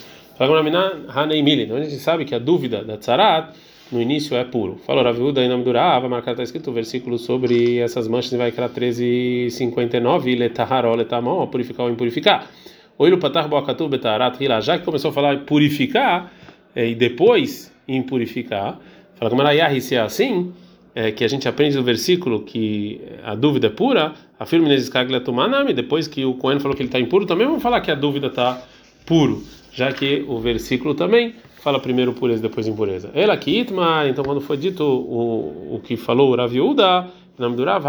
Onde 1.74 1.82
a 1.86 1.90
gente 1.90 2.02
sabe 2.02 2.26
que 2.26 2.34
a 2.34 2.40
dúvida 2.40 2.84
da 2.84 2.98
Tzarat 2.98 3.54
no 3.92 4.02
início 4.02 4.36
é 4.36 4.44
puro. 4.44 4.78
Falou 4.86 5.04
Raviuda 5.04 5.44
em 5.44 5.48
nome 5.48 5.64
do 5.64 5.72
Rav, 5.72 6.08
marcar 6.10 6.32
está 6.32 6.42
escrito 6.42 6.72
o 6.72 6.74
versículo 6.74 7.20
sobre 7.20 7.78
essas 7.78 8.08
manchas 8.08 8.34
vai 8.38 8.52
criar 8.52 8.70
13:59, 8.70 10.36
letaharo 10.36 10.96
letamó, 10.96 11.46
purificar 11.46 11.86
ou 11.86 11.92
impurificar. 11.92 12.48
Oilo 12.98 13.20
patar 13.20 13.48
boakatu 13.48 13.88
betarat 13.88 14.38
já 14.62 14.80
que 14.80 14.86
começou 14.86 15.12
a 15.12 15.14
falar 15.14 15.38
purificar 15.42 16.32
é, 16.76 16.88
e 16.88 16.96
depois 16.96 17.72
impurificar. 17.88 18.80
Fala 19.16 19.30
como 19.30 19.42
era 19.44 19.80
se 19.80 19.96
é 19.96 20.00
assim, 20.00 20.52
é, 20.96 21.12
que 21.12 21.24
a 21.24 21.28
gente 21.28 21.48
aprende 21.48 21.76
do 21.76 21.84
versículo 21.84 22.42
que 22.42 23.02
a 23.24 23.36
dúvida 23.36 23.68
é 23.68 23.70
pura, 23.70 24.14
afirma 24.40 24.68
name, 25.48 25.74
depois 25.74 26.08
que 26.08 26.26
o 26.26 26.34
Cohen 26.36 26.60
falou 26.60 26.76
que 26.76 26.82
ele 26.82 26.90
está 26.90 27.00
impuro, 27.00 27.26
também 27.26 27.46
vamos 27.46 27.62
falar 27.62 27.82
que 27.82 27.92
a 27.92 27.96
dúvida 27.96 28.28
está 28.28 28.62
puro, 29.06 29.44
já 29.74 29.92
que 29.92 30.24
o 30.28 30.40
versículo 30.40 30.94
também 30.94 31.36
fala 31.62 31.80
primeiro 31.80 32.14
pureza, 32.14 32.42
depois 32.42 32.68
impureza. 32.68 33.10
Ela 33.14 33.36
que 33.36 33.60
então 34.08 34.24
quando 34.24 34.40
foi 34.40 34.56
dito 34.56 34.84
o, 34.84 35.76
o 35.76 35.80
que 35.84 35.98
falou 35.98 36.32
o 36.32 36.36
Raviuda, 36.36 37.08
nome 37.38 37.56
do 37.56 37.66
Rav 37.66 37.86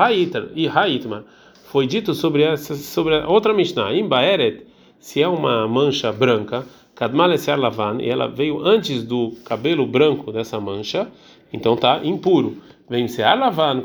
e 0.54 0.68
Haitma, 0.68 1.24
foi 1.64 1.86
dito 1.86 2.14
sobre 2.14 2.42
essa 2.42 2.74
sobre 2.74 3.16
a 3.16 3.28
outra 3.28 3.52
Mishnah, 3.52 3.92
em 3.92 4.06
Baeret, 4.06 4.64
se 4.98 5.20
é 5.20 5.28
uma 5.28 5.68
mancha 5.68 6.10
branca, 6.10 6.64
Kadmal 6.94 7.30
Lavan, 7.58 7.98
e 8.00 8.08
ela 8.08 8.28
veio 8.28 8.64
antes 8.64 9.02
do 9.02 9.32
cabelo 9.44 9.86
branco 9.86 10.32
dessa 10.32 10.58
mancha, 10.60 11.08
então 11.52 11.76
tá 11.76 12.00
impuro. 12.04 12.56
Vem 12.88 13.08
Sear 13.08 13.38
Lavan, 13.38 13.82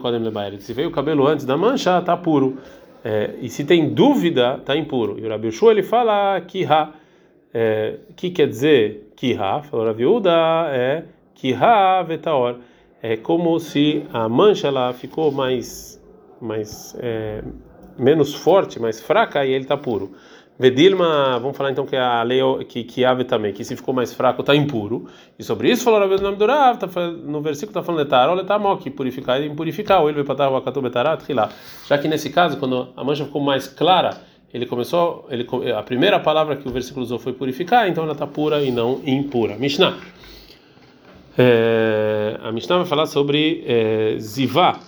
se 0.60 0.74
veio 0.74 0.90
o 0.90 0.92
cabelo 0.92 1.28
antes 1.28 1.46
da 1.46 1.58
mancha, 1.58 2.02
tá 2.02 2.16
puro. 2.16 2.58
É, 3.04 3.36
e 3.42 3.50
se 3.50 3.64
tem 3.64 3.90
dúvida, 3.90 4.60
tá 4.64 4.76
impuro. 4.76 5.18
E 5.18 5.26
o 5.26 5.30
Rabi 5.30 5.50
ele 5.72 5.84
fala 5.84 6.40
Kiha. 6.42 6.94
É, 7.54 7.98
que 8.16 8.30
quer 8.30 8.48
dizer 8.48 9.12
Kiha? 9.16 9.62
Falou 9.64 9.86
Rabi 9.86 10.06
Uda, 10.06 10.32
é 10.72 11.04
Kiha 11.34 12.04
Vetaor. 12.04 12.58
É 13.02 13.16
como 13.18 13.60
se 13.60 14.04
a 14.14 14.28
mancha 14.28 14.68
ela 14.68 14.94
ficou 14.94 15.32
mais, 15.32 16.02
mais 16.42 16.96
é, 17.00 17.42
menos 17.98 18.34
forte, 18.36 18.80
mais 18.80 19.02
fraca, 19.02 19.46
e 19.46 19.52
ele 19.52 19.66
tá 19.66 19.78
puro. 19.78 20.12
Vedilma, 20.62 21.40
vamos 21.40 21.56
falar 21.56 21.72
então 21.72 21.86
que 21.86 21.96
a 21.96 22.22
lei 22.22 22.42
que 22.68 22.84
que 22.84 23.06
ave 23.06 23.24
também, 23.24 23.54
que 23.54 23.64
se 23.64 23.78
ficou 23.78 23.94
mais 23.94 24.14
fraco 24.14 24.42
está 24.42 24.54
impuro. 24.54 25.08
E 25.40 25.44
sobre 25.44 25.72
isso 25.72 25.86
falou 25.86 26.02
o 26.02 26.22
nome 26.22 26.36
do 26.36 26.46
Rav, 26.46 26.78
tá, 26.78 26.88
no 27.10 27.42
versículo 27.42 27.70
está 27.70 27.82
falando 27.82 28.02
letar, 28.02 28.28
olha 28.28 28.42
letar 28.42 28.78
que 28.78 28.90
purificar 28.90 29.42
e 29.42 29.48
impurificar, 29.48 30.02
ou 30.02 30.10
ele 30.10 30.22
vai 30.22 30.48
akatu 30.58 30.82
betarat, 30.82 31.24
Já 31.88 31.98
que 31.98 32.10
nesse 32.10 32.30
caso, 32.30 32.58
quando 32.58 32.90
a 32.98 33.04
mancha 33.06 33.24
ficou 33.24 33.42
mais 33.42 33.70
clara, 33.70 34.18
ele 34.54 34.66
começou, 34.66 35.28
ele 35.30 35.46
a 35.72 35.84
primeira 35.84 36.20
palavra 36.20 36.56
que 36.56 36.68
o 36.68 36.72
versículo 36.72 37.06
usou 37.06 37.20
foi 37.20 37.34
purificar, 37.34 37.88
então 37.88 38.04
ela 38.04 38.14
está 38.14 38.26
pura 38.26 38.64
e 38.64 38.72
não 38.72 39.02
impura. 39.06 39.56
Mishnah. 39.56 39.98
É, 41.38 42.38
a 42.42 42.52
Mishnah 42.52 42.78
vai 42.78 42.86
falar 42.86 43.06
sobre 43.06 43.64
é, 43.66 44.16
zivá, 44.20 44.80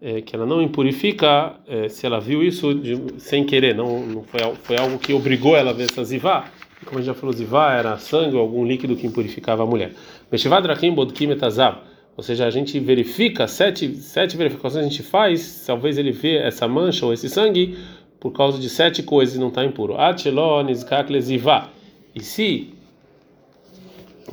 é, 0.00 0.20
que 0.20 0.36
ela 0.36 0.46
não 0.46 0.60
impurifica 0.60 1.54
é, 1.66 1.88
se 1.88 2.04
ela 2.06 2.20
viu 2.20 2.42
isso 2.42 2.74
de, 2.74 3.18
sem 3.18 3.44
querer, 3.44 3.74
não, 3.74 4.06
não 4.06 4.22
foi, 4.22 4.40
foi 4.62 4.76
algo 4.76 4.98
que 4.98 5.12
obrigou 5.12 5.56
ela 5.56 5.70
a 5.70 5.74
ver 5.74 5.84
essa 5.90 6.04
zivá. 6.04 6.44
Como 6.84 6.98
a 6.98 7.02
gente 7.02 7.06
já 7.06 7.14
falou, 7.14 7.34
zivá 7.34 7.72
era 7.72 7.96
sangue 7.96 8.36
ou 8.36 8.40
algum 8.42 8.64
líquido 8.64 8.94
que 8.94 9.06
impurificava 9.06 9.62
a 9.62 9.66
mulher. 9.66 9.92
Meshivadrakim 10.30 10.94
bodkim 10.94 11.30
etazav. 11.30 11.78
Ou 12.16 12.22
seja, 12.22 12.46
a 12.46 12.50
gente 12.50 12.78
verifica, 12.80 13.46
sete, 13.46 13.96
sete 13.96 14.36
verificações 14.36 14.86
a 14.86 14.88
gente 14.88 15.02
faz, 15.02 15.64
talvez 15.66 15.98
ele 15.98 16.12
vê 16.12 16.36
essa 16.36 16.66
mancha 16.66 17.04
ou 17.04 17.12
esse 17.12 17.28
sangue 17.28 17.76
por 18.18 18.32
causa 18.32 18.58
de 18.58 18.68
sete 18.68 19.02
coisas 19.02 19.36
e 19.36 19.38
não 19.38 19.48
está 19.48 19.64
impuro. 19.64 19.96
E 22.14 22.20
se 22.20 22.70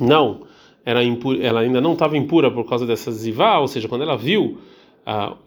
não, 0.00 0.40
era 0.84 1.04
impura, 1.04 1.42
ela 1.42 1.60
ainda 1.60 1.80
não 1.80 1.92
estava 1.92 2.16
impura 2.16 2.50
por 2.50 2.68
causa 2.68 2.86
dessa 2.86 3.10
zivá, 3.12 3.58
ou 3.58 3.68
seja, 3.68 3.88
quando 3.88 4.02
ela 4.02 4.16
viu 4.16 4.58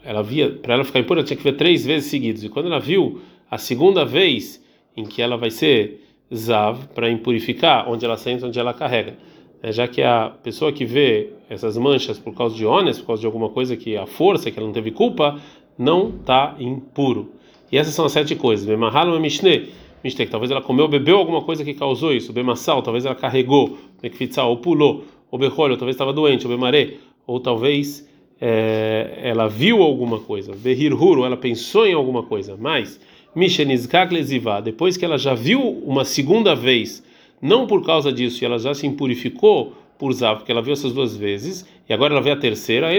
ela 0.03 0.22
via 0.22 0.51
para 0.51 0.75
ela 0.75 0.84
ficar 0.84 1.00
impura, 1.00 1.22
ela 1.22 1.27
tinha 1.27 1.38
que 1.38 1.44
ver 1.44 1.53
três 1.53 1.86
vezes 1.86 2.10
seguidas. 2.10 2.44
E 2.44 2.50
quando 2.50 2.67
ela 2.67 2.79
viu 2.79 3.22
a 3.50 3.58
segunda 3.58 4.06
vez 4.06 4.63
em 4.96 5.03
que 5.03 5.22
ela 5.22 5.38
vai 5.38 5.50
ser 5.50 6.03
zav 6.34 6.88
para 6.94 7.10
impurificar, 7.10 7.89
onde 7.89 8.06
ela 8.06 8.17
senta, 8.17 8.46
onde 8.46 8.60
ela 8.60 8.74
carrega, 8.74 9.15
é, 9.62 9.72
já 9.72 9.88
que 9.88 10.01
a 10.01 10.32
pessoa 10.44 10.72
que 10.72 10.86
vê 10.86 11.32
essas 11.50 11.77
manchas 11.77 12.20
por 12.20 12.34
causa 12.36 12.56
de 12.56 12.65
ônus, 12.65 13.00
por 13.00 13.08
causa 13.08 13.22
de 13.22 13.25
alguma 13.25 13.50
coisa 13.50 13.75
que 13.75 13.98
a 13.98 14.06
força 14.06 14.51
que 14.51 14.60
ela 14.60 14.67
não 14.67 14.74
teve 14.74 14.91
culpa, 14.91 15.39
não 15.77 16.10
está 16.10 16.56
impuro. 16.60 17.32
E 17.71 17.77
essas 17.77 17.93
são 17.93 18.05
as 18.05 18.12
sete 18.12 18.36
coisas. 18.36 18.65
Bemahalo 18.65 19.19
mishne, 19.19 19.69
mishne, 20.03 20.25
talvez 20.27 20.51
ela 20.51 20.62
comeu 20.62 20.88
bebeu 20.88 21.17
alguma 21.17 21.41
coisa 21.41 21.63
que 21.63 21.74
causou 21.74 22.13
isso. 22.13 22.31
Bemassal, 22.33 22.81
talvez 22.81 23.05
ela 23.05 23.15
carregou, 23.15 23.77
mekfitzal, 24.01 24.50
ou 24.50 24.57
pulou, 24.57 25.03
ou 25.29 25.39
talvez 25.77 25.95
estava 25.95 26.13
doente, 26.13 26.45
ou 26.45 26.53
bemare, 26.53 27.00
ou 27.25 27.39
talvez 27.39 28.07
é, 28.39 29.19
ela 29.24 29.47
viu 29.47 29.81
alguma 29.81 30.19
coisa, 30.19 30.53
Behirhur, 30.55 31.25
ela 31.25 31.38
pensou 31.38 31.86
em 31.86 31.93
alguma 31.93 32.24
coisa, 32.24 32.55
mas 32.59 33.00
Mishenizkak 33.36 34.13
Lezivá, 34.13 34.62
depois 34.62 34.95
que 34.95 35.03
ela 35.03 35.17
já 35.17 35.33
viu 35.33 35.62
uma 35.62 36.05
segunda 36.05 36.55
vez, 36.55 37.03
não 37.41 37.67
por 37.67 37.86
causa 37.86 38.12
disso, 38.12 38.43
e 38.43 38.45
ela 38.45 38.57
já 38.57 38.74
se 38.74 38.86
impurificou 38.88 39.74
por 39.97 40.13
Zav, 40.13 40.38
porque 40.38 40.51
ela 40.51 40.62
viu 40.62 40.74
essas 40.74 40.93
duas 40.93 41.17
vezes, 41.17 41.67
e 41.89 41.93
agora 41.93 42.13
ela 42.13 42.21
vê 42.21 42.31
a 42.31 42.36
terceira, 42.36 42.88
aí 42.88 42.97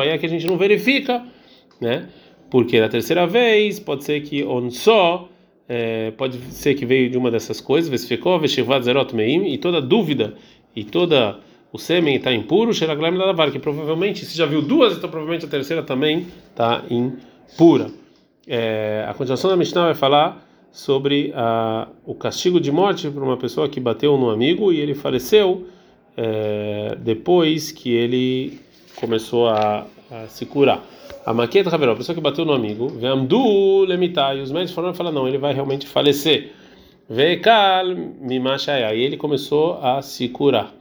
aí 0.00 0.08
é 0.08 0.18
que 0.18 0.26
a 0.26 0.28
gente 0.28 0.46
não 0.46 0.56
verifica, 0.56 1.24
né? 1.80 2.08
Porque 2.52 2.78
na 2.78 2.88
terceira 2.90 3.26
vez 3.26 3.80
pode 3.80 4.04
ser 4.04 4.20
que 4.20 4.44
on 4.44 4.68
só 4.68 5.26
é, 5.66 6.10
pode 6.10 6.36
ser 6.50 6.74
que 6.74 6.84
veio 6.84 7.08
de 7.08 7.16
uma 7.16 7.30
dessas 7.30 7.62
coisas, 7.62 8.04
ficou 8.04 8.38
Veshivat 8.38 8.84
Zerot 8.84 9.16
Meim, 9.16 9.54
e 9.54 9.56
toda 9.56 9.80
dúvida 9.80 10.34
e 10.76 10.84
toda 10.84 11.38
o 11.72 11.78
sêmen 11.78 12.16
está 12.16 12.30
impuro, 12.30 12.74
Sheraglaim 12.74 13.14
Ladavar, 13.14 13.50
que 13.50 13.58
provavelmente, 13.58 14.26
se 14.26 14.36
já 14.36 14.44
viu 14.44 14.60
duas, 14.60 14.98
então 14.98 15.08
provavelmente 15.08 15.46
a 15.46 15.48
terceira 15.48 15.82
também 15.82 16.26
está 16.50 16.84
impura. 16.90 17.90
É, 18.46 19.06
a 19.08 19.14
continuação 19.14 19.48
da 19.48 19.56
Mishnah 19.56 19.86
vai 19.86 19.94
falar 19.94 20.46
sobre 20.70 21.32
a, 21.34 21.88
o 22.04 22.14
castigo 22.14 22.60
de 22.60 22.70
morte 22.70 23.08
para 23.08 23.24
uma 23.24 23.38
pessoa 23.38 23.66
que 23.66 23.80
bateu 23.80 24.18
no 24.18 24.28
amigo 24.28 24.70
e 24.70 24.78
ele 24.78 24.94
faleceu 24.94 25.66
é, 26.18 26.98
depois 27.00 27.72
que 27.72 27.94
ele 27.94 28.60
começou 28.96 29.48
a, 29.48 29.86
a 30.10 30.26
se 30.28 30.44
curar. 30.44 30.84
A 31.24 31.32
maqueta, 31.32 31.74
a 31.74 31.96
pessoa 31.96 32.14
que 32.14 32.20
bateu 32.20 32.44
no 32.44 32.52
amigo, 32.52 32.92
lemitar, 33.86 34.36
e 34.36 34.40
os 34.40 34.50
médicos 34.50 34.74
falaram, 34.74 34.94
falaram, 34.94 35.14
não, 35.16 35.28
ele 35.28 35.38
vai 35.38 35.54
realmente 35.54 35.86
falecer. 35.86 36.52
Vekal 37.08 37.86
mimashaya, 38.20 38.94
e 38.94 39.02
ele 39.02 39.16
começou 39.16 39.78
a 39.82 40.02
se 40.02 40.28
curar. 40.28 40.74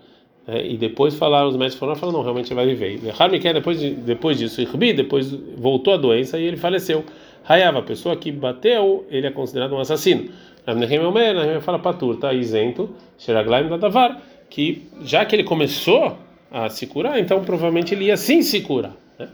É, 0.47 0.65
e 0.65 0.75
depois 0.77 1.13
falaram, 1.15 1.47
os 1.47 1.55
médicos 1.55 1.79
falaram, 1.79 1.99
falaram 1.99 2.17
não, 2.17 2.23
realmente 2.23 2.53
vai 2.53 2.65
viver. 2.65 2.99
Depois, 3.53 3.79
depois 3.79 4.39
disso, 4.39 4.61
Irbi, 4.61 4.93
depois 4.93 5.31
voltou 5.57 5.93
a 5.93 5.97
doença 5.97 6.39
e 6.39 6.43
ele 6.43 6.57
faleceu. 6.57 7.05
Hayava, 7.47 7.79
a 7.79 7.83
pessoa 7.83 8.15
que 8.15 8.31
bateu, 8.31 9.05
ele 9.09 9.27
é 9.27 9.31
considerado 9.31 9.73
um 9.73 9.79
assassino. 9.79 10.29
Rav 10.65 11.61
fala 11.61 11.79
patur, 11.79 12.15
está 12.15 12.33
isento, 12.33 12.89
Sheraglaim 13.17 13.67
Dadavar, 13.67 14.21
que 14.49 14.87
já 15.03 15.25
que 15.25 15.35
ele 15.35 15.43
começou 15.43 16.17
a 16.51 16.69
se 16.69 16.87
curar, 16.87 17.19
então 17.19 17.43
provavelmente 17.43 17.93
ele 17.93 18.05
ia 18.05 18.17
sim 18.17 18.41
se 18.41 18.61
curar. 18.61 18.95
Né? 19.17 19.27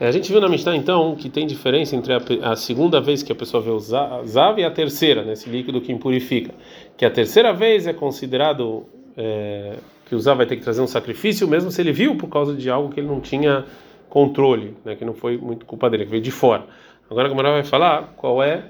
É, 0.00 0.06
a 0.06 0.12
gente 0.12 0.30
viu 0.30 0.40
na 0.40 0.48
Mishnah 0.48 0.76
então 0.76 1.16
que 1.16 1.28
tem 1.28 1.46
diferença 1.46 1.96
entre 1.96 2.12
a, 2.12 2.20
a 2.52 2.56
segunda 2.56 3.00
vez 3.00 3.22
que 3.22 3.32
a 3.32 3.34
pessoa 3.34 3.60
vê 3.60 3.70
o 3.70 3.80
zav 3.80 4.60
e 4.60 4.64
a 4.64 4.70
terceira, 4.70 5.24
nesse 5.24 5.50
líquido 5.50 5.80
que 5.80 5.90
impurifica. 5.90 6.54
Que 6.96 7.04
a 7.04 7.10
terceira 7.10 7.52
vez 7.52 7.86
é 7.86 7.92
considerado 7.92 8.86
é, 9.16 9.74
que 10.06 10.14
usar 10.14 10.34
vai 10.34 10.46
ter 10.46 10.56
que 10.56 10.62
trazer 10.62 10.80
um 10.80 10.86
sacrifício, 10.86 11.48
mesmo 11.48 11.70
se 11.70 11.80
ele 11.80 11.92
viu 11.92 12.16
por 12.16 12.28
causa 12.28 12.54
de 12.54 12.70
algo 12.70 12.90
que 12.90 13.00
ele 13.00 13.08
não 13.08 13.20
tinha 13.20 13.64
controle, 14.08 14.74
né, 14.84 14.94
que 14.94 15.04
não 15.04 15.12
foi 15.12 15.36
muito 15.36 15.66
culpa 15.66 15.90
dele, 15.90 16.04
que 16.04 16.10
veio 16.10 16.22
de 16.22 16.30
fora. 16.30 16.64
Agora 17.10 17.26
a 17.26 17.28
Gamara 17.28 17.50
vai 17.50 17.64
falar 17.64 18.14
qual 18.16 18.42
é 18.42 18.64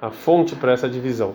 a 0.00 0.10
fonte 0.10 0.56
para 0.56 0.72
essa 0.72 0.88
divisão. 0.88 1.34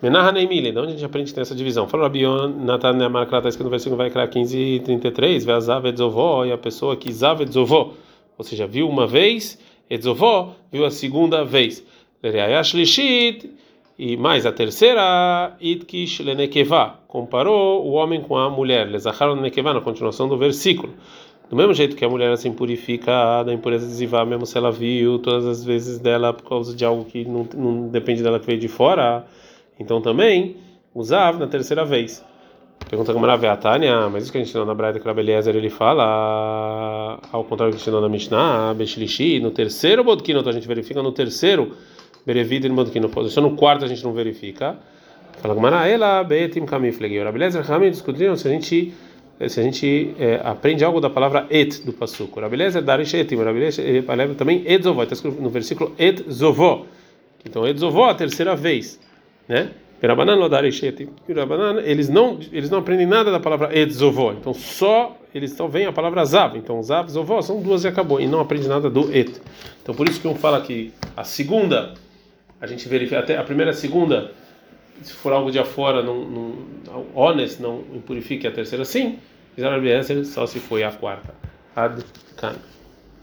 Menarra 0.00 0.30
Neimile, 0.30 0.70
de 0.70 0.78
onde 0.78 0.88
a 0.88 0.90
gente 0.92 1.04
aprende 1.04 1.40
essa 1.40 1.54
divisão? 1.54 1.88
Fala 1.88 2.04
Rabion 2.04 2.48
Natan 2.48 2.92
Neamarkrat, 2.92 3.40
está 3.40 3.48
escrito 3.48 3.64
no 3.64 3.70
versículo 3.70 3.96
vai 3.96 4.10
criar 4.10 4.28
15 4.28 4.58
e 4.58 4.80
33, 4.80 5.44
Veazav 5.44 5.88
Edzovó, 5.88 6.44
e 6.44 6.52
a 6.52 6.58
pessoa 6.58 6.96
que 6.96 7.12
Zav 7.12 7.42
Edzovó, 7.42 7.94
ou 8.38 8.44
seja, 8.44 8.66
viu 8.66 8.88
uma 8.88 9.06
vez, 9.06 9.58
Edzovó, 9.90 10.54
viu 10.70 10.84
a 10.84 10.90
segunda 10.90 11.44
vez. 11.44 11.84
E 13.98 14.16
mais 14.16 14.46
a 14.46 14.52
terceira, 14.52 15.56
Itkish 15.60 16.20
lenekeva, 16.20 17.00
comparou 17.08 17.84
o 17.84 17.94
homem 17.94 18.22
com 18.22 18.36
a 18.36 18.48
mulher, 18.48 18.88
lezachar 18.88 19.28
lenekeva, 19.28 19.74
na 19.74 19.80
continuação 19.80 20.28
do 20.28 20.38
versículo. 20.38 20.94
Do 21.50 21.56
mesmo 21.56 21.74
jeito 21.74 21.96
que 21.96 22.04
a 22.04 22.08
mulher 22.08 22.36
se 22.36 22.46
impurifica 22.46 23.42
da 23.42 23.52
impureza 23.52 23.86
de 23.86 23.92
Zivá, 23.92 24.24
mesmo 24.24 24.46
se 24.46 24.56
ela 24.56 24.70
viu 24.70 25.18
todas 25.18 25.46
as 25.46 25.64
vezes 25.64 25.98
dela 25.98 26.32
por 26.32 26.48
causa 26.48 26.76
de 26.76 26.84
algo 26.84 27.06
que 27.06 27.24
não, 27.24 27.48
não 27.56 27.88
depende 27.88 28.22
dela 28.22 28.38
que 28.38 28.46
veio 28.46 28.60
de 28.60 28.68
fora, 28.68 29.26
então 29.80 30.00
também 30.00 30.58
usava 30.94 31.38
na 31.38 31.46
terceira 31.46 31.84
vez. 31.84 32.24
Pergunta 32.88 33.12
como 33.12 33.26
era 33.26 33.56
Tânia, 33.56 34.08
mas 34.08 34.24
isso 34.24 34.32
que 34.32 34.38
a 34.38 34.40
gente 34.40 34.48
ensinou 34.48 34.66
na 34.66 34.74
Braita 34.74 34.98
que 34.98 35.08
Eliezer 35.08 35.54
ele 35.54 35.68
fala, 35.68 37.18
ao 37.30 37.44
contrário 37.44 37.72
do 37.72 37.76
que 37.76 37.82
ensinou 37.82 38.00
na 38.00 38.08
Mishnah, 38.08 38.74
Beshlishi, 38.74 39.40
no 39.40 39.50
terceiro 39.50 40.02
Bodkinot, 40.02 40.48
a 40.48 40.52
gente 40.52 40.66
verifica 40.66 41.02
no 41.02 41.12
terceiro 41.12 41.76
Berevid 42.24 42.66
e 42.66 42.70
Modkin. 42.70 43.00
Só 43.28 43.40
no 43.40 43.56
quarto 43.56 43.84
a 43.84 43.88
gente 43.88 44.02
não 44.04 44.12
verifica. 44.12 44.76
Fala 45.40 45.54
Gumara, 45.54 45.86
ela 45.86 46.22
betim 46.24 46.66
kamiflegi. 46.66 47.18
Ora, 47.18 47.30
beleza, 47.30 47.62
Ramim 47.62 47.90
discutiram 47.90 48.36
se 48.36 48.48
a 48.48 48.50
gente 48.50 48.92
se 49.46 49.60
a 49.60 49.62
gente 49.62 50.14
é, 50.18 50.40
aprende 50.42 50.84
algo 50.84 51.00
da 51.00 51.08
palavra 51.08 51.46
et 51.48 51.84
do 51.84 51.92
passuco. 51.92 52.40
Rabeleza 52.40 52.82
darish 52.82 53.14
etim. 53.14 53.36
Rabeleza 53.36 54.34
também 54.36 54.64
et 54.66 54.82
zovó. 54.82 55.04
Está 55.04 55.14
escrito 55.14 55.40
no 55.40 55.48
versículo 55.48 55.94
et 55.96 56.28
zovó. 56.28 56.86
Então 57.46 57.66
et 57.66 57.78
zovó 57.78 58.10
a 58.10 58.14
terceira 58.14 58.56
vez, 58.56 58.98
né? 59.48 59.70
Perabanan 60.00 61.80
eles 61.82 62.08
não 62.08 62.38
eles 62.52 62.70
não 62.70 62.78
aprendem 62.78 63.06
nada 63.06 63.32
da 63.32 63.40
palavra 63.40 63.76
et 63.76 63.90
zovó. 63.90 64.32
Então 64.32 64.54
só 64.54 65.16
eles 65.34 65.52
só 65.52 65.66
veem 65.66 65.86
a 65.86 65.92
palavra 65.92 66.24
zav. 66.24 66.56
Então 66.56 66.82
zav, 66.82 67.10
zovó 67.10 67.42
são 67.42 67.60
duas 67.60 67.84
e 67.84 67.88
acabou 67.88 68.20
e 68.20 68.26
não 68.26 68.40
aprende 68.40 68.68
nada 68.68 68.88
do 68.88 69.12
et. 69.14 69.40
Então 69.82 69.94
por 69.94 70.08
isso 70.08 70.20
que 70.20 70.28
um 70.28 70.34
fala 70.34 70.60
que 70.60 70.92
a 71.16 71.24
segunda 71.24 71.94
a 72.60 72.66
gente 72.66 72.88
verifica 72.88 73.20
até 73.20 73.36
a 73.36 73.44
primeira, 73.44 73.70
a 73.70 73.74
segunda, 73.74 74.32
se 75.02 75.12
for 75.12 75.32
algo 75.32 75.50
de 75.50 75.58
afora, 75.58 76.02
não, 76.02 76.24
não 76.24 76.54
honest, 77.14 77.60
não 77.62 77.84
impurifique 77.94 78.46
a 78.46 78.50
terceira, 78.50 78.84
sim. 78.84 79.18
Só 80.24 80.46
se 80.46 80.60
foi 80.60 80.84
a 80.84 80.92
quarta. 80.92 81.34
Ad 81.74 82.04
can. 82.36 82.54